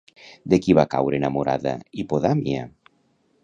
[0.53, 2.67] De qui va caure enamorada Hipodamia?